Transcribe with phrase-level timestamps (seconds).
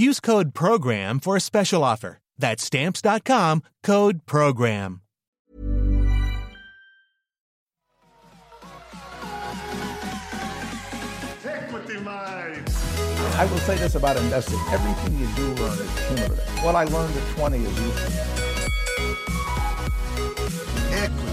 [0.00, 2.20] Use code PROGRAM for a special offer.
[2.38, 5.02] That's stamps.com code PROGRAM.
[13.36, 14.58] I will say this about investing.
[14.70, 16.64] Everything you do learn is cumulative.
[16.64, 18.12] What I learned at 20 is useful.
[20.94, 21.29] Equity.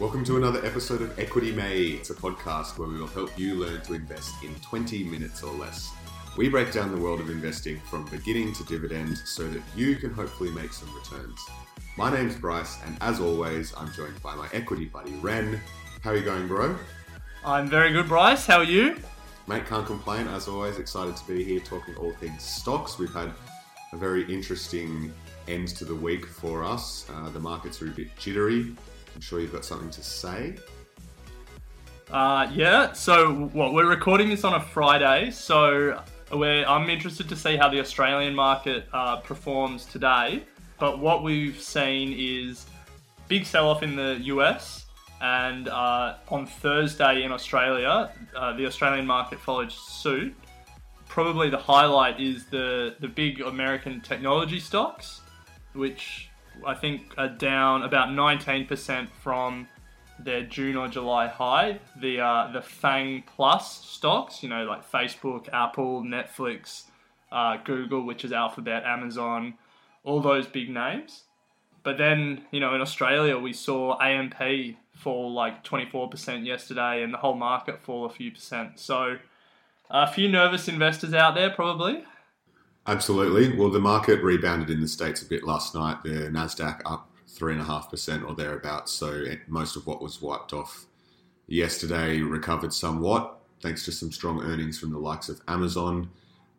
[0.00, 2.08] Welcome to another episode of Equity Mates.
[2.08, 5.52] It's a podcast where we will help you learn to invest in 20 minutes or
[5.52, 5.92] less.
[6.38, 10.10] We break down the world of investing from beginning to dividend so that you can
[10.10, 11.38] hopefully make some returns.
[11.98, 15.60] My name's Bryce, and as always, I'm joined by my equity buddy Ren.
[16.00, 16.74] How are you going, bro?
[17.44, 18.46] I'm very good, Bryce.
[18.46, 18.96] How are you?
[19.48, 20.28] Mate, can't complain.
[20.28, 22.98] As always, excited to be here talking all things stocks.
[22.98, 23.34] We've had
[23.92, 25.12] a very interesting
[25.46, 27.04] end to the week for us.
[27.12, 28.74] Uh, the markets are a bit jittery.
[29.14, 30.56] I'm sure you've got something to say.
[32.10, 32.92] Uh, yeah.
[32.92, 37.80] So, what we're recording this on a Friday, so I'm interested to see how the
[37.80, 40.44] Australian market uh, performs today.
[40.78, 42.66] But what we've seen is
[43.28, 44.86] big sell-off in the US,
[45.20, 50.34] and uh, on Thursday in Australia, uh, the Australian market followed suit.
[51.06, 55.20] Probably the highlight is the the big American technology stocks,
[55.74, 56.29] which
[56.66, 59.68] I think are down about 19% from
[60.18, 61.80] their June or July high.
[62.00, 66.84] The uh, the FANG Plus stocks, you know, like Facebook, Apple, Netflix,
[67.32, 69.54] uh, Google, which is Alphabet, Amazon,
[70.04, 71.24] all those big names.
[71.82, 77.18] But then, you know, in Australia, we saw AMP fall like 24% yesterday and the
[77.18, 78.78] whole market fall a few percent.
[78.78, 79.16] So,
[79.88, 82.04] a few nervous investors out there, probably.
[82.90, 83.56] Absolutely.
[83.56, 86.02] Well, the market rebounded in the States a bit last night.
[86.02, 88.90] The NASDAQ up 3.5% or thereabouts.
[88.90, 90.86] So most of what was wiped off
[91.46, 96.10] yesterday recovered somewhat, thanks to some strong earnings from the likes of Amazon.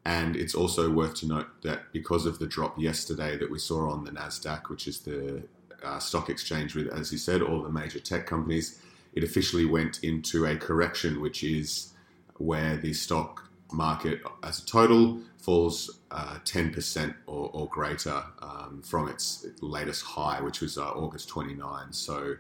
[0.06, 3.92] And it's also worth to note that because of the drop yesterday that we saw
[3.92, 5.44] on the NASDAQ, which is the
[5.84, 8.82] uh, stock exchange with, as you said, all the major tech companies,
[9.12, 11.92] it officially went into a correction, which is
[12.38, 19.08] where the stock market as a total falls uh, 10% or, or greater um, from
[19.08, 21.92] its latest high, which was uh, August 29.
[21.92, 22.36] So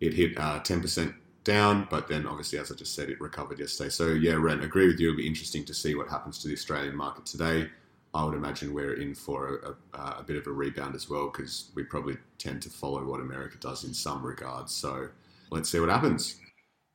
[0.00, 1.14] it hit uh, 10%
[1.44, 3.90] down, but then obviously, as I just said, it recovered yesterday.
[3.90, 5.08] So yeah, Ren, agree with you.
[5.08, 7.68] It'll be interesting to see what happens to the Australian market today.
[8.14, 11.30] I would imagine we're in for a, a, a bit of a rebound as well
[11.30, 14.72] because we probably tend to follow what America does in some regards.
[14.72, 15.08] So
[15.50, 16.40] let's see what happens.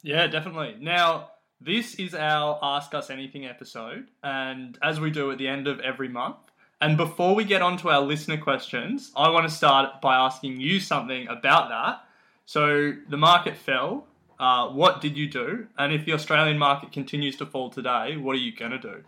[0.01, 0.77] Yeah, definitely.
[0.79, 1.31] Now,
[1.61, 5.79] this is our Ask Us Anything episode, and as we do at the end of
[5.81, 6.37] every month.
[6.81, 10.61] And before we get on to our listener questions, I want to start by asking
[10.61, 12.03] you something about that.
[12.45, 14.07] So, the market fell.
[14.39, 15.67] Uh, what did you do?
[15.77, 19.03] And if the Australian market continues to fall today, what are you going to do?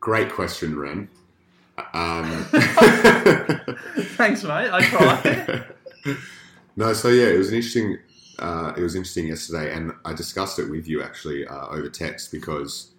[0.00, 1.10] Great question, Ren.
[1.92, 2.44] Um,
[4.16, 4.70] Thanks, mate.
[4.72, 5.64] I tried.
[6.76, 7.98] no, so yeah, it was an interesting.
[8.38, 12.30] Uh, it was interesting yesterday, and I discussed it with you actually uh, over text
[12.30, 12.92] because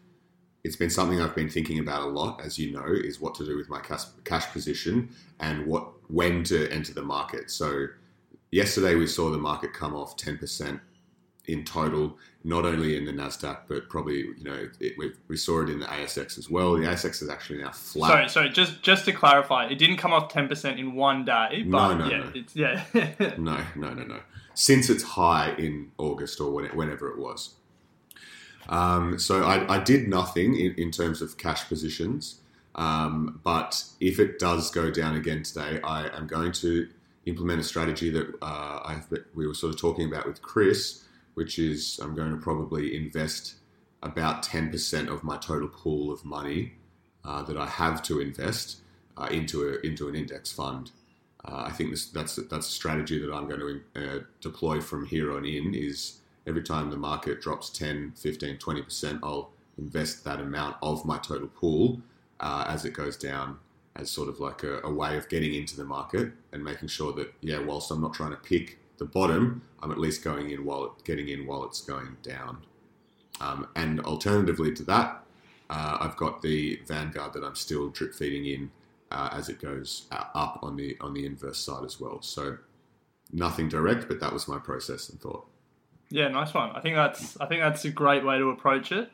[0.63, 3.45] it's been something I've been thinking about a lot, as you know, is what to
[3.45, 7.49] do with my cash, cash position and what when to enter the market.
[7.51, 7.88] So
[8.51, 10.81] yesterday we saw the market come off ten percent
[11.45, 15.61] in total, not only in the Nasdaq, but probably you know it, we, we saw
[15.63, 16.73] it in the ASX as well.
[16.75, 18.09] The ASX is actually now flat.
[18.09, 18.49] sorry, sorry.
[18.49, 21.97] Just just to clarify, it didn't come off ten percent in one day, but No,
[21.97, 22.31] no, yeah, no.
[22.35, 22.83] it's yeah.
[23.38, 24.19] No, no, no, no.
[24.59, 27.56] Since its high in August or when whenever it was.
[28.67, 32.41] Um, so I, I did nothing in, in terms of cash positions.
[32.76, 36.90] Um, but if it does go down again today, I am going to
[37.26, 39.00] implement a strategy that uh,
[39.34, 41.05] we were sort of talking about with Chris,
[41.35, 43.55] which is I'm going to probably invest
[44.03, 46.73] about 10% of my total pool of money
[47.23, 48.82] uh, that I have to invest
[49.17, 50.91] uh, into a, into an index fund.
[51.46, 55.06] Uh, I think this, that's that's a strategy that I'm going to uh, deploy from
[55.06, 55.74] here on in.
[55.74, 61.06] Is every time the market drops 10, 15, 20 percent, I'll invest that amount of
[61.06, 62.02] my total pool
[62.40, 63.58] uh, as it goes down,
[63.96, 67.14] as sort of like a, a way of getting into the market and making sure
[67.14, 70.66] that yeah, whilst I'm not trying to pick the bottom, I'm at least going in
[70.66, 72.64] while it, getting in while it's going down.
[73.41, 75.24] Um, and alternatively to that,
[75.70, 78.72] uh, I've got the Vanguard that I'm still drip feeding in
[79.11, 82.22] uh, as it goes uh, up on the on the inverse side as well.
[82.22, 82.58] So
[83.32, 85.47] nothing direct, but that was my process and thought.
[86.09, 86.72] Yeah, nice one.
[86.72, 89.11] I think that's I think that's a great way to approach it.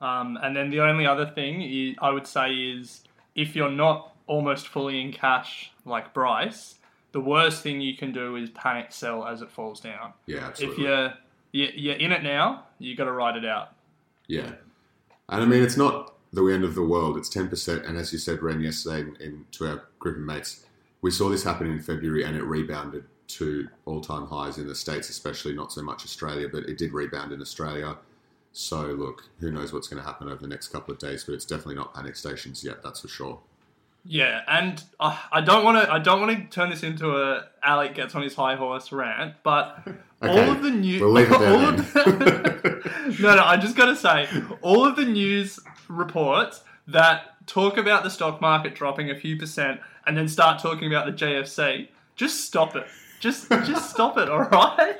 [0.00, 3.02] Um, and then the only other thing is, I would say is
[3.36, 6.76] if you're not almost fully in cash like Bryce,
[7.12, 10.12] the worst thing you can do is panic sell as it falls down.
[10.26, 10.84] Yeah, If absolutely.
[10.84, 11.14] you're
[11.52, 13.74] you're you're in it now, you got to ride it out.
[14.26, 14.52] Yeah.
[15.28, 17.16] And I mean, it's not the end of the world.
[17.16, 17.86] It's 10%.
[17.86, 20.64] And as you said, Ren, yesterday in, in, to our group of mates,
[21.02, 24.74] we saw this happen in February and it rebounded to all time highs in the
[24.74, 27.96] States, especially not so much Australia, but it did rebound in Australia.
[28.52, 31.34] So, look, who knows what's going to happen over the next couple of days, but
[31.34, 33.40] it's definitely not panic stations yet, that's for sure.
[34.04, 35.92] Yeah, and uh, I don't want to.
[35.92, 39.34] I don't want to turn this into a Alec gets on his high horse rant,
[39.44, 39.86] but
[40.22, 41.00] all of the news.
[41.00, 43.44] we'll leave it there all of the- no, no.
[43.44, 44.28] I just got to say,
[44.60, 49.80] all of the news reports that talk about the stock market dropping a few percent
[50.06, 52.86] and then start talking about the GFC, just stop it.
[53.20, 54.28] Just, just stop it.
[54.28, 54.98] All right.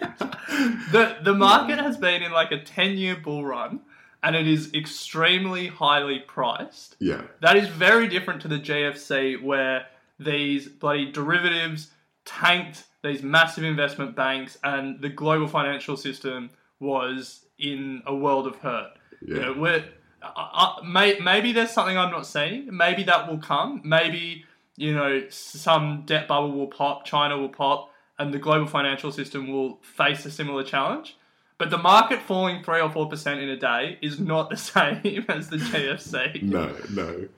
[0.93, 3.81] the The market has been in like a ten year bull run,
[4.23, 6.97] and it is extremely highly priced.
[7.01, 7.23] Yeah.
[7.41, 9.87] That is very different to the GFC where
[10.19, 11.91] these bloody derivatives
[12.25, 18.57] tanked these massive investment banks, and the global financial system was in a world of
[18.57, 18.93] hurt.
[19.21, 19.43] You Yeah.
[19.43, 19.85] know, we're,
[20.23, 22.69] uh, uh, may, maybe there's something I'm not seeing.
[22.77, 23.81] Maybe that will come.
[23.85, 24.45] Maybe
[24.77, 29.49] you know some debt bubble will pop, China will pop, and the global financial system
[29.51, 31.17] will face a similar challenge.
[31.59, 35.25] But the market falling three or four percent in a day is not the same
[35.29, 36.43] as the GFC.
[36.43, 37.29] No, no.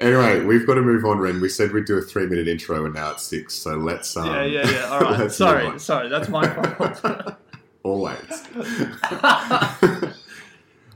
[0.00, 1.40] Anyway, we've got to move on, Ren.
[1.40, 4.16] We said we'd do a three minute intro and now it's six, so let's.
[4.16, 4.88] Um, Yeah, yeah, yeah.
[4.88, 5.30] All right.
[5.32, 6.08] sorry, sorry.
[6.08, 7.36] That's my fault.
[7.84, 8.16] Always.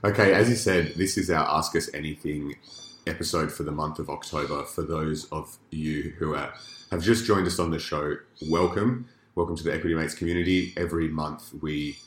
[0.04, 2.56] okay, as you said, this is our Ask Us Anything
[3.06, 4.64] episode for the month of October.
[4.64, 6.52] For those of you who are,
[6.90, 8.16] have just joined us on the show,
[8.48, 9.08] welcome.
[9.34, 10.72] Welcome to the Equity Mates community.
[10.76, 11.98] Every month we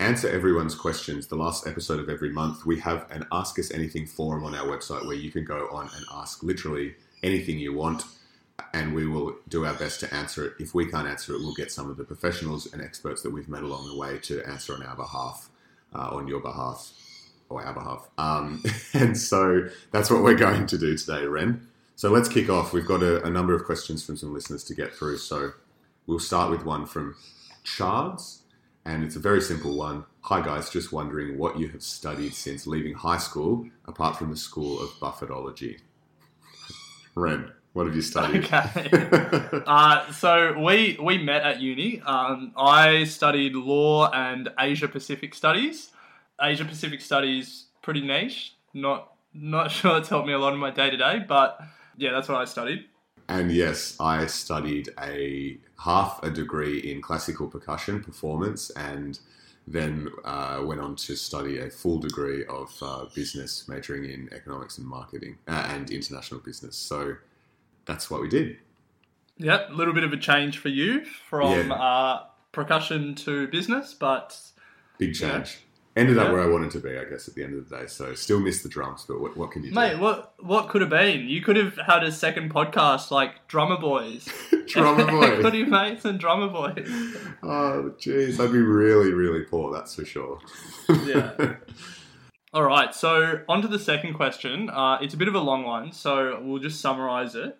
[0.00, 1.26] answer everyone's questions.
[1.26, 4.66] The last episode of every month, we have an Ask Us Anything forum on our
[4.66, 8.04] website where you can go on and ask literally anything you want
[8.74, 10.54] and we will do our best to answer it.
[10.58, 13.48] If we can't answer it, we'll get some of the professionals and experts that we've
[13.48, 15.48] met along the way to answer on our behalf,
[15.94, 16.92] uh, on your behalf,
[17.48, 18.08] or our behalf.
[18.18, 18.62] Um,
[18.94, 21.66] and so that's what we're going to do today, Ren.
[21.96, 22.72] So let's kick off.
[22.72, 25.18] We've got a, a number of questions from some listeners to get through.
[25.18, 25.52] So
[26.06, 27.16] we'll start with one from
[27.64, 28.39] Charles,
[28.84, 30.04] and it's a very simple one.
[30.22, 34.36] Hi guys, just wondering what you have studied since leaving high school, apart from the
[34.36, 35.80] School of Buffetology.
[37.14, 38.44] Ren, what have you studied?
[38.52, 39.62] okay.
[39.66, 42.00] Uh, so we we met at uni.
[42.00, 45.90] Um, I studied law and Asia Pacific studies.
[46.40, 48.56] Asia Pacific studies pretty niche.
[48.74, 51.60] Not not sure it's helped me a lot in my day to day, but
[51.96, 52.86] yeah, that's what I studied.
[53.28, 59.18] And yes, I studied a half a degree in classical percussion performance and
[59.66, 64.78] then uh, went on to study a full degree of uh, business, majoring in economics
[64.78, 66.76] and marketing uh, and international business.
[66.76, 67.16] So
[67.86, 68.56] that's what we did.
[69.38, 71.74] Yep, a little bit of a change for you from Yeah.
[71.74, 74.36] uh, percussion to business, but
[74.98, 75.60] Big change.
[75.96, 77.86] Ended up where I wanted to be, I guess, at the end of the day.
[77.88, 79.74] So still miss the drums, but what, what can you do?
[79.74, 81.28] mate, what what could have been?
[81.28, 84.28] You could have had a second podcast like Drummer Boys,
[84.68, 85.22] Drummer boy.
[85.22, 86.88] Equity Mates and Drummer Boys.
[87.42, 88.38] oh, jeez.
[88.38, 90.38] I'd be really, really poor, that's for sure.
[91.04, 91.56] Yeah.
[92.52, 94.70] All right, so on to the second question.
[94.70, 97.56] Uh, it's a bit of a long one, so we'll just summarize it.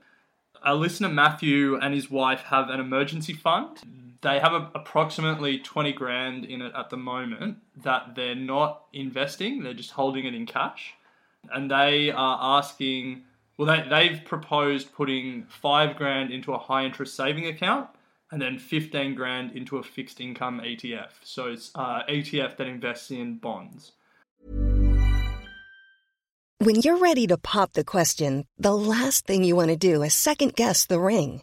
[0.64, 3.78] Our listener Matthew and his wife have an emergency fund.
[4.22, 9.62] They have a, approximately 20 grand in it at the moment that they're not investing,
[9.62, 10.94] they're just holding it in cash.
[11.50, 13.22] And they are asking,
[13.56, 17.88] well, they, they've proposed putting five grand into a high interest saving account
[18.30, 21.10] and then 15 grand into a fixed income ETF.
[21.24, 23.92] So it's uh, ETF that invests in bonds.
[26.58, 30.12] When you're ready to pop the question, the last thing you want to do is
[30.12, 31.42] second guess the ring.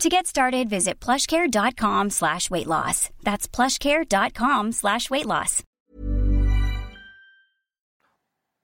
[0.00, 3.10] To get started, visit plushcare.com slash weight loss.
[3.22, 5.62] That's plushcare.com slash weight loss.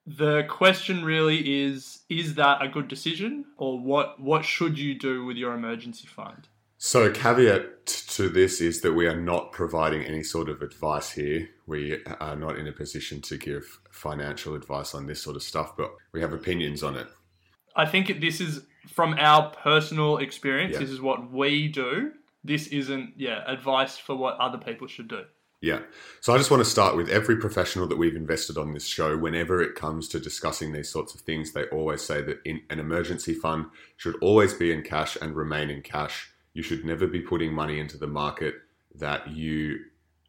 [0.06, 5.26] The question really is is that a good decision or what what should you do
[5.26, 6.48] with your emergency fund?
[6.78, 11.48] So, caveat to this is that we are not providing any sort of advice here.
[11.66, 15.76] We are not in a position to give financial advice on this sort of stuff,
[15.76, 17.08] but we have opinions on it.
[17.76, 20.74] I think this is from our personal experience.
[20.74, 20.80] Yeah.
[20.80, 22.12] This is what we do.
[22.44, 25.24] This isn't yeah advice for what other people should do.
[25.60, 25.80] Yeah.
[26.20, 29.16] So I just want to start with every professional that we've invested on this show.
[29.18, 32.78] Whenever it comes to discussing these sorts of things, they always say that in, an
[32.78, 33.66] emergency fund
[33.96, 36.30] should always be in cash and remain in cash.
[36.54, 38.54] You should never be putting money into the market
[38.94, 39.80] that you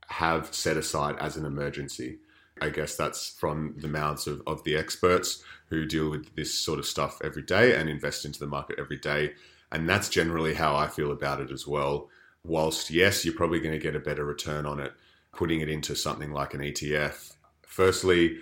[0.08, 2.18] have set aside as an emergency.
[2.62, 6.80] I guess that's from the mouths of, of the experts who deal with this sort
[6.80, 9.34] of stuff every day and invest into the market every day.
[9.72, 12.10] And that's generally how I feel about it as well.
[12.44, 14.94] Whilst, yes, you're probably going to get a better return on it
[15.32, 17.34] putting it into something like an ETF.
[17.62, 18.39] Firstly,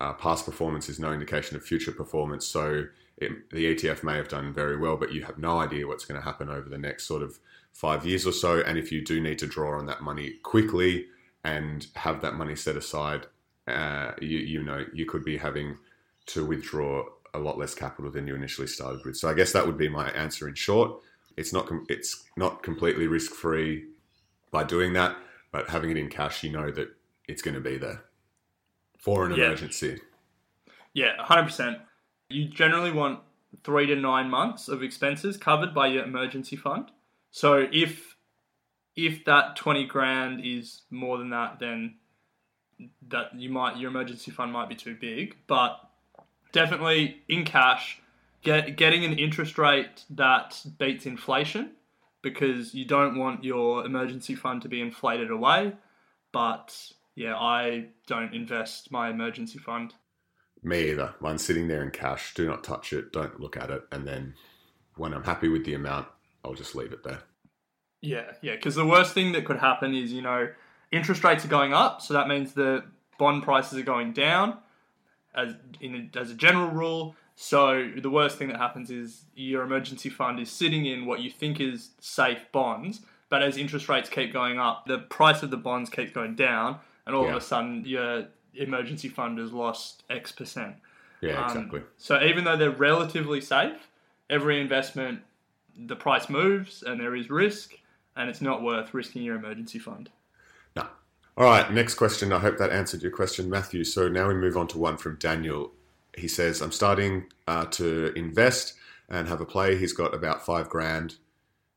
[0.00, 2.46] uh, past performance is no indication of future performance.
[2.46, 2.86] So
[3.18, 6.20] it, the ETF may have done very well, but you have no idea what's going
[6.20, 7.38] to happen over the next sort of
[7.72, 8.60] five years or so.
[8.60, 11.06] And if you do need to draw on that money quickly
[11.44, 13.26] and have that money set aside,
[13.66, 15.76] uh, you, you know, you could be having
[16.26, 19.16] to withdraw a lot less capital than you initially started with.
[19.16, 21.00] So I guess that would be my answer in short.
[21.36, 23.86] It's not com- it's not completely risk free
[24.50, 25.16] by doing that,
[25.52, 26.88] but having it in cash, you know that
[27.28, 28.02] it's going to be there
[28.98, 29.46] for an Yeah.
[29.46, 30.00] emergency.
[30.92, 31.80] Yeah, 100%.
[32.28, 33.20] You generally want
[33.62, 36.90] three to nine months of expenses covered by your emergency fund.
[37.30, 38.16] So if
[38.96, 41.94] if that 20 grand is more than that, then
[43.08, 45.36] that you might your emergency fund might be too big.
[45.46, 45.80] But
[46.52, 48.00] definitely in cash,
[48.42, 51.72] get getting an interest rate that beats inflation
[52.22, 55.72] because you don't want your emergency fund to be inflated away.
[56.32, 59.94] But yeah, I don't invest my emergency fund.
[60.62, 61.14] Me either.
[61.20, 62.34] Mine's sitting there in cash.
[62.34, 63.12] Do not touch it.
[63.12, 63.82] Don't look at it.
[63.90, 64.34] And then
[64.96, 66.08] when I'm happy with the amount,
[66.44, 67.22] I'll just leave it there.
[68.02, 70.48] Yeah, yeah, because the worst thing that could happen is, you know,
[70.92, 72.84] interest rates are going up, so that means the
[73.18, 74.58] bond prices are going down
[75.34, 77.14] as in as a general rule.
[77.36, 81.30] So the worst thing that happens is your emergency fund is sitting in what you
[81.30, 85.56] think is safe bonds, but as interest rates keep going up, the price of the
[85.56, 87.30] bonds keeps going down, and all Yeah.
[87.30, 90.76] of a sudden your emergency fund has lost X percent.
[91.22, 91.82] Yeah, Um, exactly.
[91.96, 93.88] So even though they're relatively safe,
[94.28, 95.22] every investment,
[95.76, 97.74] the price moves and there is risk,
[98.16, 100.10] and it's not worth risking your emergency fund.
[101.40, 102.34] All right, next question.
[102.34, 103.82] I hope that answered your question, Matthew.
[103.82, 105.72] So now we move on to one from Daniel.
[106.14, 108.74] He says, I'm starting uh, to invest
[109.08, 109.78] and have a play.
[109.78, 111.14] He's got about five grand.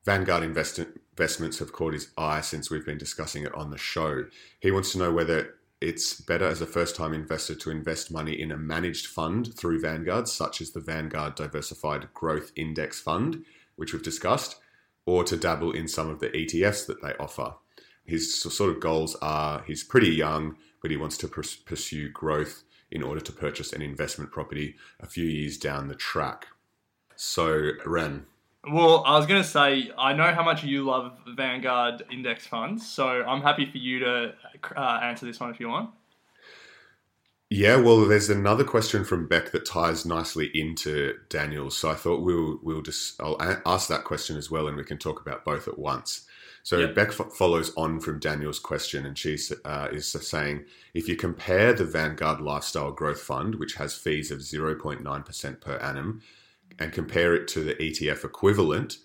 [0.03, 0.82] Vanguard invest-
[1.17, 4.25] investments have caught his eye since we've been discussing it on the show.
[4.60, 8.34] He wants to know whether it's better as a first time investor to invest money
[8.34, 13.46] in a managed fund through Vanguard, such as the Vanguard Diversified Growth Index Fund,
[13.77, 14.58] which we've discussed,
[15.05, 17.53] or to dabble in some of the ETFs that they offer.
[18.05, 23.01] His sort of goals are he's pretty young, but he wants to pursue growth in
[23.03, 26.48] order to purchase an investment property a few years down the track.
[27.15, 28.25] So, Ren,
[28.69, 32.89] Well, I was going to say, I know how much you love Vanguard index funds,
[32.89, 34.33] so I'm happy for you to
[34.75, 35.89] uh, answer this one if you want.
[37.50, 41.77] Yeah, well, there's another question from Beck that ties nicely into Daniel's.
[41.77, 44.83] So I thought we'll we'll just I'll a- ask that question as well, and we
[44.83, 46.25] can talk about both at once.
[46.63, 46.96] So Yep.
[46.96, 51.74] Beck f- follows on from Daniel's question, and she uh, is saying if you compare
[51.74, 56.22] the Vanguard Lifestyle Growth Fund, which has fees of 0.9% per annum,
[56.79, 58.98] and compare it to the ETF equivalent,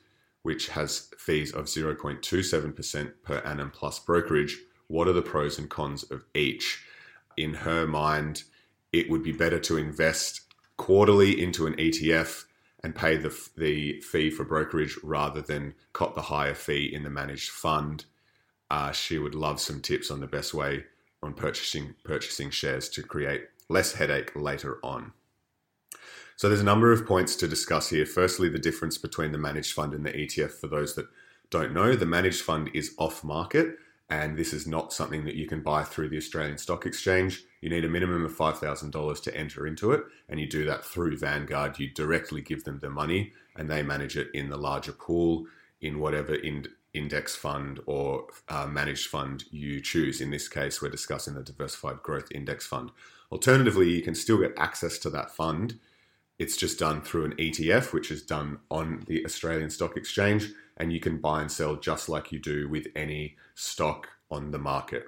[0.42, 6.04] which has fees of 0.27% per annum plus brokerage, what are the pros and cons
[6.04, 6.84] of each?
[7.36, 8.44] In her mind,
[8.92, 10.42] it would be better to invest
[10.76, 12.44] quarterly into an ETF
[12.82, 17.10] and pay the, the fee for brokerage rather than cop the higher fee in the
[17.10, 18.04] managed fund.
[18.70, 20.84] Uh, she would love some tips on the best way
[21.22, 25.12] on purchasing purchasing shares to create less headache later on.
[26.36, 28.06] So there's a number of points to discuss here.
[28.06, 30.52] Firstly, the difference between the managed fund and the ETF.
[30.52, 31.08] For those that
[31.50, 33.76] don't know, the managed fund is off market,
[34.08, 37.42] and this is not something that you can buy through the Australian Stock Exchange.
[37.60, 41.16] You need a minimum of $5,000 to enter into it, and you do that through
[41.16, 41.78] Vanguard.
[41.78, 45.46] You directly give them the money, and they manage it in the larger pool.
[45.80, 50.20] in whatever in, index fund or uh, managed fund you choose.
[50.20, 52.90] In this case, we're discussing the Diversified Growth Index Fund.
[53.30, 55.78] Alternatively, you can still get access to that fund.
[56.38, 60.92] It's just done through an ETF, which is done on the Australian Stock Exchange, and
[60.92, 65.04] you can buy and sell just like you do with any stock on the market.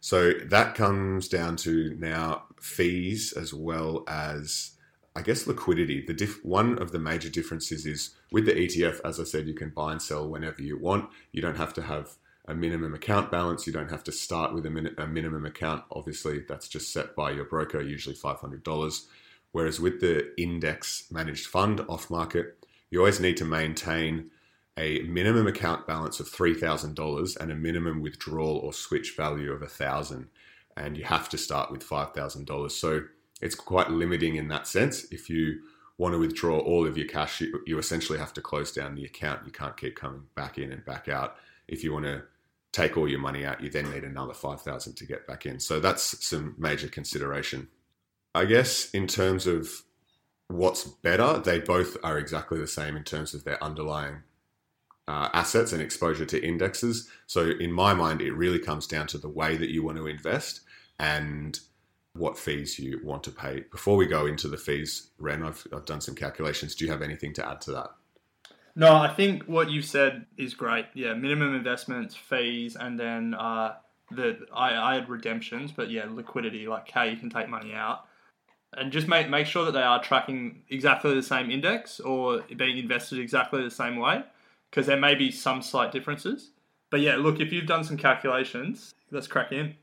[0.00, 4.72] So that comes down to now fees as well as
[5.16, 6.04] I guess liquidity.
[6.06, 9.54] The diff- one of the major differences is with the ETF, as I said, you
[9.54, 11.10] can buy and sell whenever you want.
[11.32, 13.66] You don't have to have a minimum account balance.
[13.66, 15.82] You don't have to start with a, min- a minimum account.
[15.90, 19.06] Obviously, that's just set by your broker, usually $500.
[19.50, 24.30] Whereas with the index managed fund off market, you always need to maintain
[24.78, 30.28] a minimum account balance of $3,000 and a minimum withdrawal or switch value of 1000
[30.76, 32.70] and you have to start with $5,000.
[32.70, 33.02] So
[33.42, 35.04] it's quite limiting in that sense.
[35.10, 35.60] If you
[35.98, 39.04] want to withdraw all of your cash, you, you essentially have to close down the
[39.04, 39.44] account.
[39.44, 41.36] You can't keep coming back in and back out.
[41.66, 42.22] If you want to
[42.70, 45.58] take all your money out, you then need another 5,000 to get back in.
[45.58, 47.68] So that's some major consideration.
[48.32, 49.82] I guess in terms of
[50.46, 54.18] what's better, they both are exactly the same in terms of their underlying
[55.08, 57.08] uh, assets and exposure to indexes.
[57.26, 60.06] So in my mind, it really comes down to the way that you want to
[60.06, 60.60] invest
[60.98, 61.58] and
[62.12, 63.64] what fees you want to pay.
[63.72, 66.74] Before we go into the fees, Ren, I've, I've done some calculations.
[66.74, 67.90] Do you have anything to add to that?
[68.76, 70.86] No, I think what you said is great.
[70.94, 73.76] Yeah, minimum investments, fees, and then uh,
[74.10, 78.04] the I, I had redemptions, but yeah, liquidity, like how you can take money out,
[78.74, 82.78] and just make make sure that they are tracking exactly the same index or being
[82.78, 84.22] invested exactly the same way,
[84.70, 86.50] because there may be some slight differences.
[86.90, 89.74] But yeah, look, if you've done some calculations, let's crack in.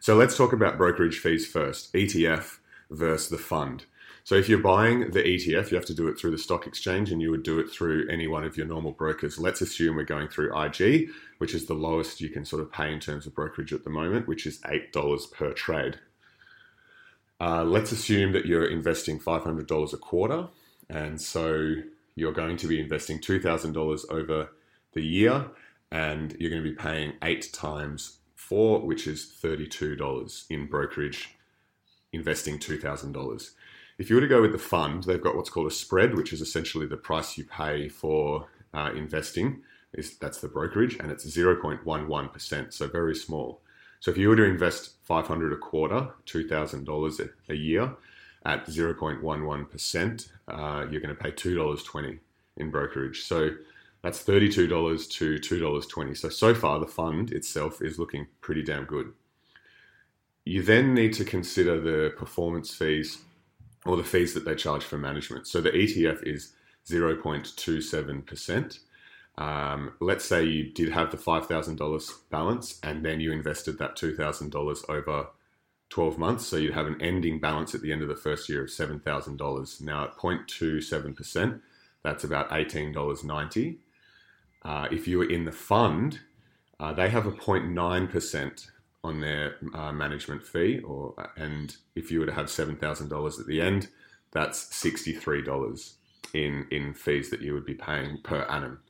[0.00, 2.58] So let's talk about brokerage fees first ETF
[2.90, 3.84] versus the fund.
[4.24, 7.10] So if you're buying the ETF, you have to do it through the stock exchange
[7.10, 9.38] and you would do it through any one of your normal brokers.
[9.38, 11.08] Let's assume we're going through IG,
[11.38, 13.90] which is the lowest you can sort of pay in terms of brokerage at the
[13.90, 15.98] moment, which is $8 per trade.
[17.40, 20.48] Uh, let's assume that you're investing $500 a quarter.
[20.88, 21.76] And so
[22.20, 24.50] you're going to be investing $2,000 over
[24.92, 25.46] the year
[25.90, 31.30] and you're going to be paying eight times four, which is $32 in brokerage,
[32.12, 33.50] investing $2,000.
[33.98, 36.32] If you were to go with the fund, they've got what's called a spread, which
[36.32, 39.62] is essentially the price you pay for uh, investing.
[39.92, 43.60] Is that's the brokerage, and it's 0.11%, so very small.
[43.98, 47.96] So if you were to invest 500 a quarter, $2,000 a year
[48.44, 52.18] at 0.11%, uh, you're going to pay $2.20
[52.56, 53.22] in brokerage.
[53.22, 53.50] So
[54.02, 56.16] that's $32 to $2.20.
[56.16, 59.12] So, so far, the fund itself is looking pretty damn good.
[60.44, 63.18] You then need to consider the performance fees
[63.84, 65.46] or the fees that they charge for management.
[65.46, 66.54] So, the ETF is
[66.88, 68.78] 0.27%.
[69.38, 74.90] Um, let's say you did have the $5,000 balance and then you invested that $2,000
[74.90, 75.28] over
[75.90, 76.46] 12 months.
[76.46, 79.80] So, you'd have an ending balance at the end of the first year of $7,000.
[79.82, 81.60] Now, at 0.27%,
[82.02, 83.76] that's about $18.90.
[84.62, 86.20] Uh, if you were in the fund,
[86.78, 88.70] uh, they have a 0.9%
[89.02, 93.38] on their uh, management fee, or and if you were to have seven thousand dollars
[93.38, 93.88] at the end,
[94.32, 95.94] that's sixty-three dollars
[96.34, 98.80] in in fees that you would be paying per annum.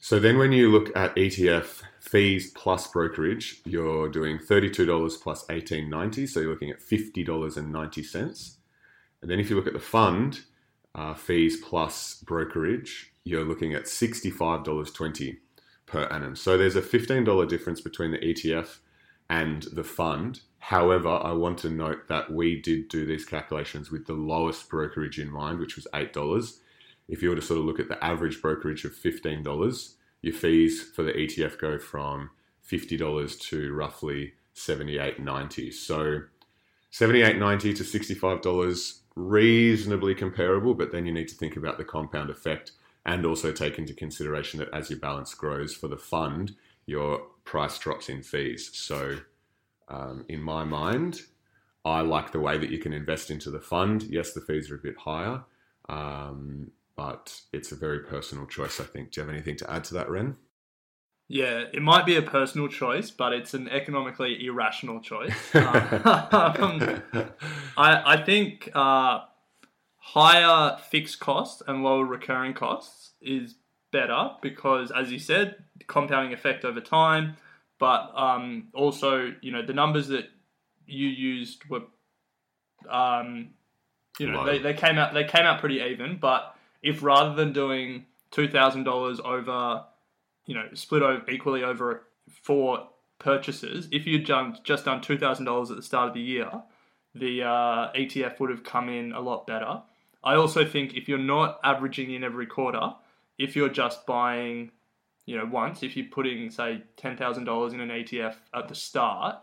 [0.00, 5.44] So then, when you look at ETF fees plus brokerage, you're doing thirty-two dollars plus
[5.50, 8.56] eighteen ninety, so you're looking at fifty dollars and ninety cents.
[9.20, 10.40] And then, if you look at the fund
[10.94, 15.36] uh, fees plus brokerage, you're looking at $65.20
[15.86, 16.36] per annum.
[16.36, 18.78] So there's a $15 difference between the ETF
[19.28, 20.40] and the fund.
[20.58, 25.18] However, I want to note that we did do these calculations with the lowest brokerage
[25.18, 26.58] in mind, which was $8.
[27.10, 30.82] If you were to sort of look at the average brokerage of $15, your fees
[30.82, 32.30] for the ETF go from
[32.66, 35.72] $50 to roughly $78.90.
[35.72, 36.22] So
[36.92, 42.72] $78.90 to $65 reasonably comparable, but then you need to think about the compound effect
[43.04, 46.54] and also take into consideration that as your balance grows for the fund,
[46.86, 48.70] your price drops in fees.
[48.72, 49.18] So,
[49.88, 51.22] um, in my mind,
[51.84, 54.02] I like the way that you can invest into the fund.
[54.04, 55.42] Yes, the fees are a bit higher,
[55.88, 56.70] um,
[57.00, 59.10] but it's a very personal choice, I think.
[59.10, 60.36] Do you have anything to add to that, Ren?
[61.28, 65.34] Yeah, it might be a personal choice, but it's an economically irrational choice.
[65.54, 67.02] um,
[67.78, 69.20] I, I think uh,
[69.96, 73.54] higher fixed costs and lower recurring costs is
[73.92, 75.54] better because, as you said,
[75.86, 77.38] compounding effect over time.
[77.78, 80.26] But um, also, you know, the numbers that
[80.86, 81.84] you used were,
[82.90, 83.54] um,
[84.18, 86.18] you know, they, they came out they came out pretty even.
[86.20, 89.84] But if rather than doing two thousand dollars over,
[90.46, 92.06] you know, split over equally over
[92.42, 92.88] four
[93.18, 93.88] purchases.
[93.92, 96.50] If you'd done, just done two thousand dollars at the start of the year,
[97.14, 99.82] the uh, ETF would have come in a lot better.
[100.22, 102.94] I also think if you're not averaging in every quarter,
[103.38, 104.70] if you're just buying,
[105.24, 108.74] you know, once, if you're putting say ten thousand dollars in an ETF at the
[108.74, 109.36] start,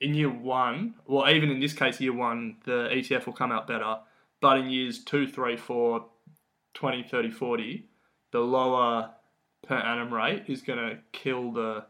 [0.00, 3.66] in year one, well, even in this case, year one, the ETF will come out
[3.66, 3.98] better.
[4.40, 6.06] But in years two, three, four,
[6.80, 7.84] 20, 30, 40,
[8.32, 9.10] the lower
[9.62, 11.84] per annum rate is going to kill the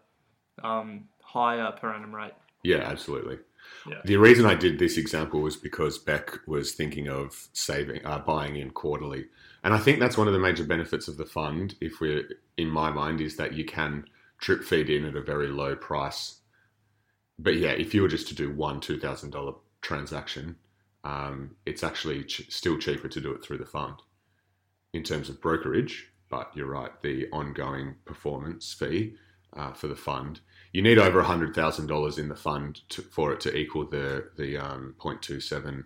[0.64, 2.32] um, higher per annum rate.
[2.64, 3.38] Yeah, absolutely.
[3.88, 4.00] Yeah.
[4.04, 8.56] The reason I did this example was because Beck was thinking of saving, uh, buying
[8.56, 9.26] in quarterly,
[9.62, 11.76] and I think that's one of the major benefits of the fund.
[11.80, 12.24] If we're
[12.56, 14.06] in my mind, is that you can
[14.38, 16.40] drip feed in at a very low price.
[17.38, 20.56] But yeah, if you were just to do one two thousand dollar transaction,
[21.04, 24.02] um, it's actually ch- still cheaper to do it through the fund
[24.92, 26.06] in terms of brokerage.
[26.28, 29.14] But you're right, the ongoing performance fee
[29.56, 30.40] uh, for the fund
[30.72, 34.28] you need over hundred thousand dollars in the fund to, for it to equal the
[34.36, 35.84] the um, 0.27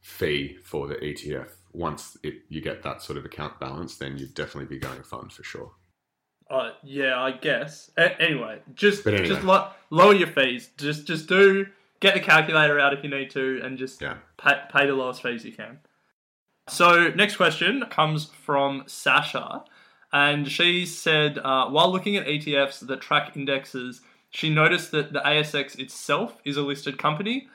[0.00, 1.50] fee for the ETF.
[1.72, 5.32] Once it, you get that sort of account balance, then you'd definitely be going fund
[5.32, 5.72] for sure.
[6.48, 7.90] Uh, yeah, I guess.
[7.98, 9.26] A- anyway, just anyway.
[9.26, 10.70] just lo- lower your fees.
[10.78, 11.66] Just just do
[12.00, 14.16] get the calculator out if you need to, and just Yeah.
[14.38, 15.80] pay, pay the lowest fees you can.
[16.68, 19.64] So next question comes from Sasha,
[20.12, 24.00] and she said uh, while looking at ETFs that track indexes,
[24.30, 27.48] she noticed that the ASX itself is a listed company.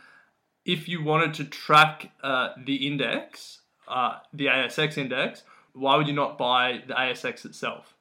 [0.65, 5.43] If you wanted to track uh, the index, uh, the ASX index,
[5.73, 7.95] why would you not buy the ASX itself?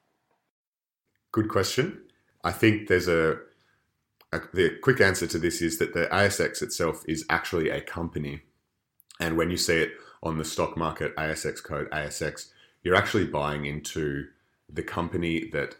[1.32, 2.02] Good question.
[2.44, 3.38] I think there's a,
[4.32, 8.42] a the quick answer to this is that the ASX itself is actually a company,
[9.18, 12.48] and when you see it on the stock market ASX code ASX,
[12.82, 14.28] you're actually buying into
[14.68, 15.76] the company that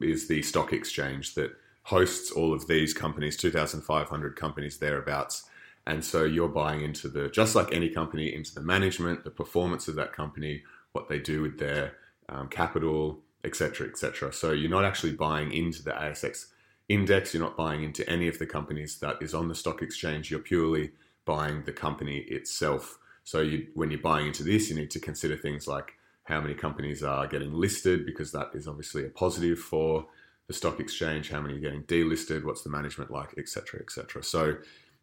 [0.00, 1.52] is the stock exchange that
[1.84, 5.48] hosts all of these companies, 2,500 companies thereabouts.
[5.86, 9.88] And so you're buying into the, just like any company, into the management, the performance
[9.88, 10.62] of that company,
[10.92, 11.94] what they do with their
[12.28, 14.32] um, capital, etc., etc.
[14.32, 16.46] So you're not actually buying into the ASX
[16.88, 17.32] index.
[17.32, 20.30] You're not buying into any of the companies that is on the stock exchange.
[20.30, 20.92] You're purely
[21.24, 22.98] buying the company itself.
[23.28, 25.92] So you, when you're buying into this, you need to consider things like
[26.24, 30.06] how many companies are getting listed, because that is obviously a positive for
[30.46, 34.24] the stock exchange, how many are getting delisted, what's the management like, etc., etc.
[34.24, 34.56] So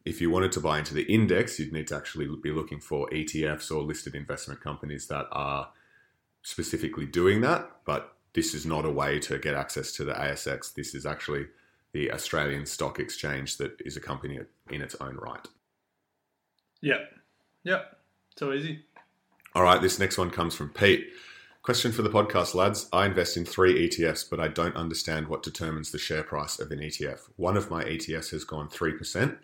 [0.05, 3.07] if you wanted to buy into the index, you'd need to actually be looking for
[3.11, 5.69] ETFs or listed investment companies that are
[6.41, 7.69] specifically doing that.
[7.85, 10.73] But this is not a way to get access to the ASX.
[10.73, 11.45] This is actually
[11.91, 14.39] the Australian Stock Exchange that is a company
[14.71, 15.47] in its own right.
[16.81, 17.01] Yep.
[17.65, 17.94] Yep.
[18.37, 18.83] So easy.
[19.53, 21.07] All right, this next one comes from Pete.
[21.61, 22.89] Question for the podcast, lads.
[22.91, 26.71] I invest in three ETFs, but I don't understand what determines the share price of
[26.71, 27.29] an ETF.
[27.37, 29.37] One of my ETFs has gone 3%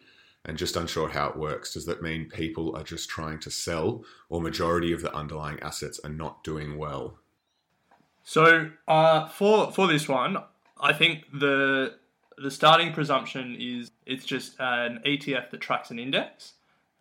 [0.45, 1.73] and just unsure how it works.
[1.73, 5.99] Does that mean people are just trying to sell, or majority of the underlying assets
[6.03, 7.17] are not doing well?
[8.23, 10.37] So uh, for for this one,
[10.79, 11.95] I think the
[12.37, 16.53] the starting presumption is it's just an ETF that tracks an index,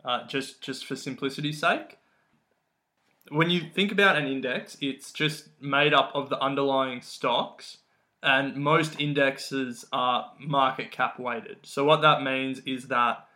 [0.05, 1.99] uh, just just for simplicity's sake.
[3.29, 7.79] When you think about an index, it's just made up of the underlying stocks,
[8.23, 11.59] and most indexes are market cap weighted.
[11.63, 13.27] So what that means is that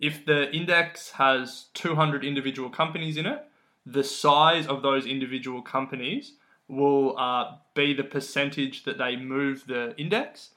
[0.00, 3.44] if the index has 200 individual companies in it,
[3.86, 6.34] the size of those individual companies
[6.68, 10.50] will uh, be the percentage that they move the index.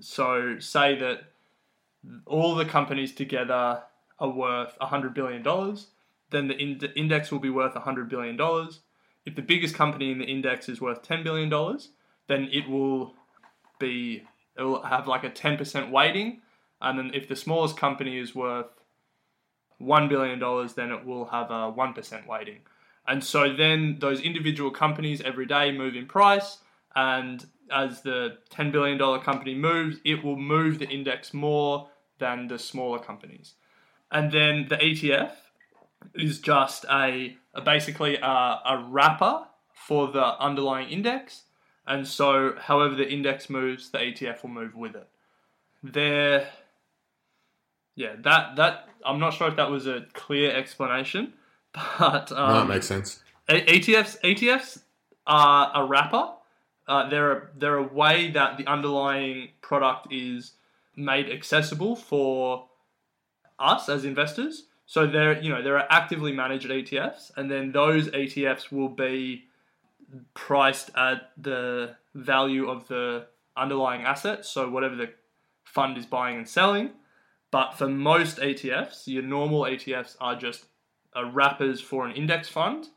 [0.00, 1.24] So, say that
[2.26, 3.82] all the companies together
[4.22, 5.42] are worth $100 billion,
[6.30, 8.38] then the ind- index will be worth $100 billion.
[9.26, 11.50] If the biggest company in the index is worth $10 billion,
[12.28, 13.14] then it will
[13.80, 14.22] be,
[14.56, 16.40] it will have like a 10% weighting.
[16.80, 18.66] And then if the smallest company is worth
[19.80, 20.38] $1 billion,
[20.76, 22.60] then it will have a 1% weighting.
[23.06, 26.58] And so then those individual companies every day move in price,
[26.94, 32.58] and as the $10 billion company moves, it will move the index more than the
[32.58, 33.54] smaller companies.
[34.12, 35.32] And then the ETF
[36.14, 39.44] is just a, a basically a, a wrapper
[39.74, 41.44] for the underlying index.
[41.86, 45.08] And so, however the index moves, the ETF will move with it.
[45.82, 46.48] There,
[47.96, 51.32] yeah, that that I'm not sure if that was a clear explanation,
[51.98, 53.20] but um, no, it makes sense.
[53.48, 54.82] ETFs ETFs
[55.26, 56.34] are a wrapper.
[56.86, 60.52] Uh, they're a, they're a way that the underlying product is
[60.94, 62.66] made accessible for
[63.62, 64.64] us as investors.
[64.86, 69.44] So there are you know they're actively managed ETFs, and then those ETFs will be
[70.34, 75.10] priced at the value of the underlying asset, so whatever the
[75.64, 76.90] fund is buying and selling.
[77.50, 80.66] But for most ETFs, your normal ETFs are just
[81.32, 82.88] wrappers for an index fund,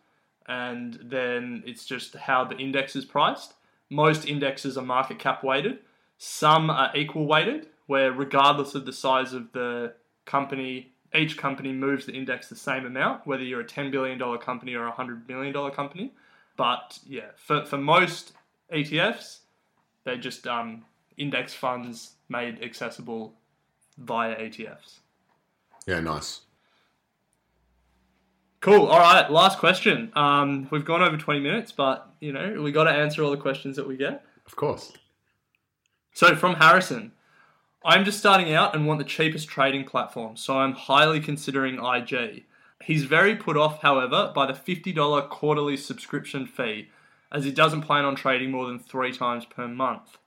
[0.48, 3.54] and then it's just how the index is priced.
[3.90, 5.80] Most indexes are market cap weighted,
[6.18, 9.94] some are equal weighted, where regardless of the size of the
[10.26, 14.74] company, each company moves the index the same amount, whether you're a $10 billion company
[14.76, 16.14] or a $100 million company.
[16.58, 18.34] But yeah, for, for most
[18.74, 19.40] ETFs,
[20.04, 20.86] they're just um,
[21.18, 23.34] index funds made accessible
[23.98, 25.00] via ETFs.
[25.88, 26.42] Yeah, nice.
[28.66, 28.88] Cool.
[28.88, 29.30] All right.
[29.30, 30.12] Last question.
[30.16, 33.38] Um, we've gone over 20 minutes, but you know we got to answer all the
[33.38, 34.26] questions that we get.
[34.48, 34.92] Of course.
[36.14, 37.12] So from Harrison,
[37.86, 42.44] I'm just starting out and want the cheapest trading platform, so I'm highly considering IG.
[42.84, 46.90] He's very put off, however, by the $50 quarterly subscription fee,
[47.32, 50.18] as he doesn't plan on trading more than three times per month.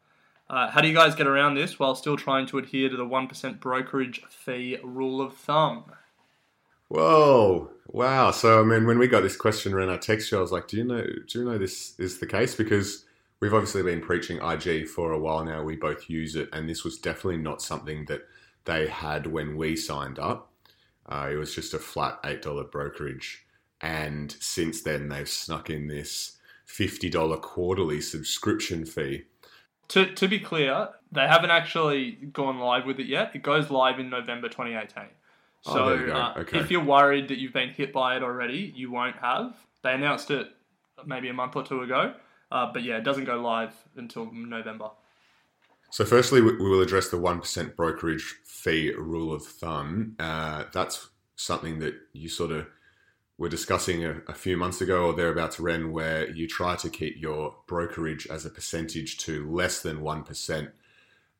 [0.48, 3.04] Uh, how do you guys get around this while still trying to adhere to the
[3.04, 5.84] 1% brokerage fee rule of thumb?
[6.86, 7.70] Whoa!
[7.88, 8.30] Wow.
[8.30, 10.68] So I mean, when we got this question around our text show, I was like,
[10.68, 11.02] "Do you know?
[11.02, 13.04] Do you know this is the case?" Because
[13.40, 15.62] we've obviously been preaching IG for a while now.
[15.62, 18.22] We both use it, and this was definitely not something that
[18.64, 20.50] they had when we signed up.
[21.06, 23.46] Uh, it was just a flat eight dollar brokerage,
[23.80, 29.24] and since then they've snuck in this fifty dollar quarterly subscription fee.
[29.88, 33.34] To, to be clear, they haven't actually gone live with it yet.
[33.34, 35.04] It goes live in November 2018.
[35.64, 36.58] Oh, So there you uh, Okay.
[36.58, 39.54] if you're worried that you've been hit by it already, you won't have.
[39.82, 40.48] They announced it
[41.06, 42.12] maybe a month or two ago,
[42.50, 44.90] uh, but yeah, it doesn't go live until November.
[45.90, 50.16] So, firstly, we will address the 1% brokerage fee rule of thumb.
[50.18, 52.66] Uh, that's something that you sort of
[53.38, 57.16] were discussing a, a few months ago or thereabouts, Ren, where you try to keep
[57.18, 60.72] your brokerage as a percentage to less than 1%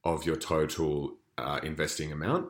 [0.04, 2.48] of your total uh, investing amount.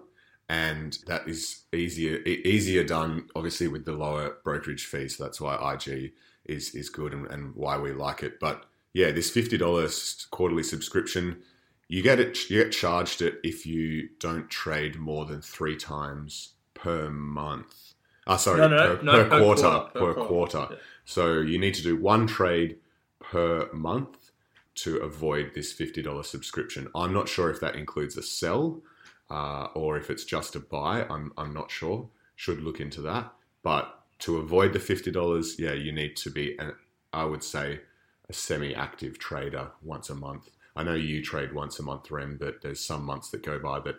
[0.50, 5.08] And that is easier easier done, obviously, with the lower brokerage fee.
[5.08, 6.12] So that's why IG
[6.48, 8.40] is, is good and, and why we like it.
[8.40, 11.42] But yeah, this $50 quarterly subscription,
[11.88, 16.54] you get it you get charged it if you don't trade more than three times
[16.74, 17.94] per month.
[18.26, 20.26] Ah, sorry, No, no, per, no, per per quarter, quarter, per, per quarter.
[20.26, 20.78] quarter, yeah.
[21.04, 22.76] So you need to do one trade
[23.20, 24.32] per month
[24.76, 26.88] to avoid this fifty dollars subscription.
[26.94, 28.82] I'm not sure if that includes a sell
[29.30, 31.06] uh, or if it's just a buy.
[31.08, 32.08] I'm I'm not sure.
[32.36, 33.32] Should look into that.
[33.62, 36.74] But to avoid the fifty dollars, yeah, you need to be, an,
[37.12, 37.80] I would say,
[38.28, 40.50] a semi-active trader once a month.
[40.76, 43.80] I know you trade once a month, Ren, but there's some months that go by
[43.80, 43.96] that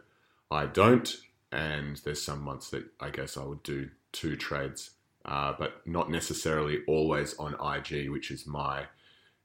[0.52, 1.14] I don't,
[1.52, 4.92] and there's some months that I guess I would do two trades,
[5.26, 8.86] uh, but not necessarily always on IG, which is my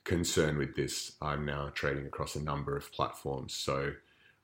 [0.05, 1.13] concern with this.
[1.21, 3.95] I'm now trading across a number of platforms, so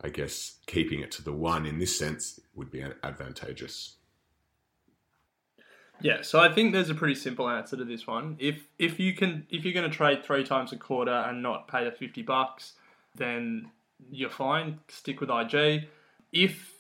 [0.03, 3.97] I guess keeping it to the one in this sense would be advantageous.
[6.03, 8.37] Yeah, so I think there's a pretty simple answer to this one.
[8.39, 11.69] If if you can if you're going to trade three times a quarter and not
[11.69, 12.75] pay the fifty bucks,
[13.17, 13.71] then
[14.11, 14.81] you're fine.
[14.89, 15.89] Stick with IG.
[16.33, 16.73] If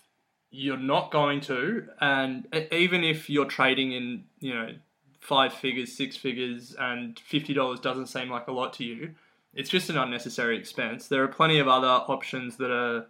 [0.51, 4.75] you're not going to, and even if you're trading in you know
[5.21, 9.15] five figures, six figures, and fifty dollars doesn't seem like a lot to you,
[9.55, 11.09] it's just an unnecessary expense.
[11.09, 13.07] There are plenty of other options that are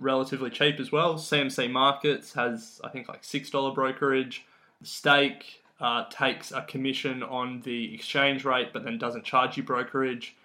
[0.00, 1.14] relatively cheap as well.
[1.14, 4.44] CMC Markets has I think like six dollar brokerage.
[4.82, 10.36] Stake uh, takes a commission on the exchange rate, but then doesn't charge you brokerage.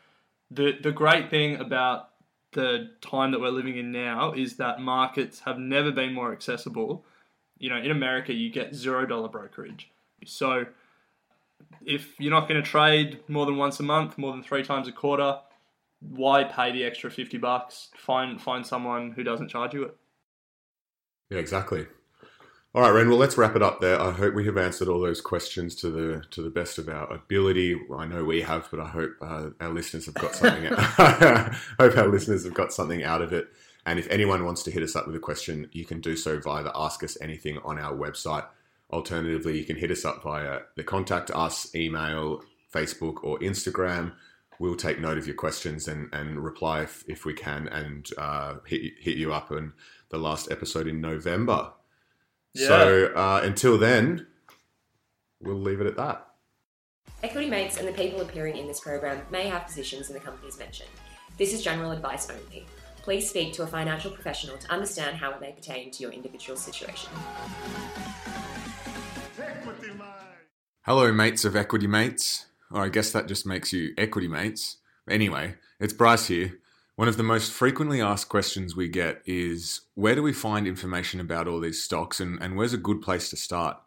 [0.50, 2.10] The the great thing about
[2.54, 7.06] the time that we're living in now is that markets have never been more accessible.
[7.58, 9.89] You know, in America, you get zero dollar brokerage.
[10.26, 10.65] So,
[11.86, 14.88] if you're not going to trade more than once a month, more than three times
[14.88, 15.39] a quarter,
[16.00, 17.89] why pay the extra fifty bucks?
[17.96, 19.96] Find find someone who doesn't charge you it.
[21.30, 21.88] Yeah, exactly.
[22.74, 23.10] All right, Ren.
[23.10, 24.00] Well, let's wrap it up there.
[24.00, 27.12] I hope we have answered all those questions to the to the best of our
[27.12, 27.78] ability.
[27.94, 30.68] I know we have, but I hope uh, our listeners have got something.
[30.68, 33.50] out- hope our listeners have got something out of it.
[33.86, 36.40] And if anyone wants to hit us up with a question, you can do so
[36.40, 38.46] via the Ask Us Anything on our website.
[38.90, 42.42] Alternatively, you can hit us up via the Contact Us email,
[42.74, 44.14] Facebook, or Instagram.
[44.60, 48.56] We'll take note of your questions and, and reply if, if we can and uh,
[48.66, 49.74] hit, hit you up in
[50.10, 51.72] the last episode in November.
[52.56, 54.28] So uh, until then,
[55.42, 56.28] we'll leave it at that.
[57.24, 60.58] Equity Mates and the people appearing in this program may have positions in the companies
[60.58, 60.90] mentioned.
[61.38, 62.66] This is general advice only.
[63.04, 66.58] Please speak to a financial professional to understand how it may pertain to your individual
[66.58, 67.12] situation.
[69.40, 70.06] Equity Mate.
[70.84, 72.46] Hello, mates of Equity Mates.
[72.72, 74.78] or I guess that just makes you equity mates.
[75.10, 76.60] Anyway, it's Bryce here.
[77.02, 81.20] One of the most frequently asked questions we get is where do we find information
[81.20, 83.78] about all these stocks and, and where's a good place to start?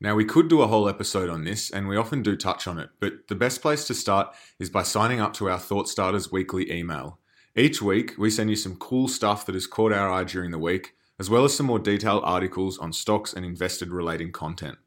[0.00, 2.78] Now, we could do a whole episode on this, and we often do touch on
[2.78, 6.32] it, but the best place to start is by signing up to our Thought Starters
[6.32, 7.18] weekly email.
[7.54, 10.58] Each week, we send you some cool stuff that has caught our eye during the
[10.58, 14.78] week, as well as some more detailed articles on stocks and invested relating content.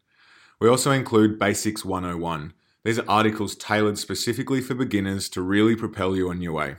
[0.60, 2.54] We also include Basics 101.
[2.84, 6.78] These are articles tailored specifically for beginners to really propel you on your way.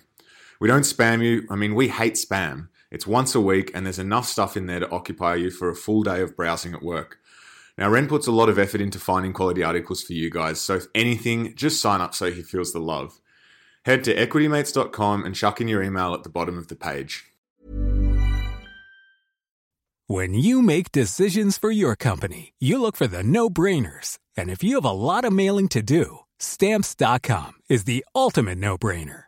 [0.61, 2.69] We don't spam you, I mean, we hate spam.
[2.91, 5.77] It's once a week, and there's enough stuff in there to occupy you for a
[5.77, 7.19] full day of browsing at work.
[7.77, 10.75] Now, Ren puts a lot of effort into finding quality articles for you guys, so
[10.75, 13.21] if anything, just sign up so he feels the love.
[13.85, 17.27] Head to equitymates.com and chuck in your email at the bottom of the page.
[20.09, 24.19] When you make decisions for your company, you look for the no brainers.
[24.37, 28.77] And if you have a lot of mailing to do, stamps.com is the ultimate no
[28.79, 29.28] brainer.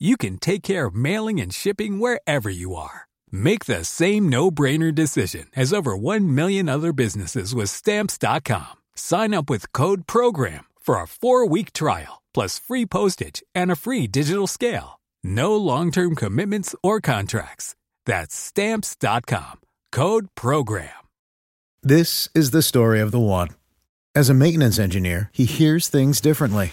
[0.00, 3.08] you can take care of mailing and shipping wherever you are.
[3.30, 8.78] Make the same no-brainer decision as over 1 million other businesses with stamps.com.
[8.94, 14.06] Sign up with code program for a 4-week trial plus free postage and a free
[14.06, 15.00] digital scale.
[15.22, 17.74] No long-term commitments or contracts.
[18.06, 19.60] That's stamps.com.
[19.92, 20.90] Code program.
[21.82, 23.48] This is the story of the one.
[24.14, 26.72] As a maintenance engineer, he hears things differently.